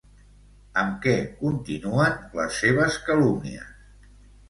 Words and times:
Amb 0.83 0.95
què 1.03 1.13
continuen 1.43 2.19
les 2.41 2.61
seves 2.65 3.01
calúmnies? 3.11 3.73